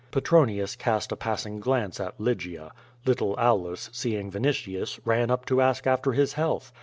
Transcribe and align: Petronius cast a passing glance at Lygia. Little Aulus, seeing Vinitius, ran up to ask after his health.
Petronius 0.09 0.75
cast 0.75 1.11
a 1.11 1.15
passing 1.15 1.59
glance 1.59 1.99
at 1.99 2.19
Lygia. 2.19 2.71
Little 3.05 3.35
Aulus, 3.35 3.87
seeing 3.93 4.31
Vinitius, 4.31 4.99
ran 5.05 5.29
up 5.29 5.45
to 5.45 5.61
ask 5.61 5.85
after 5.85 6.13
his 6.13 6.33
health. 6.33 6.73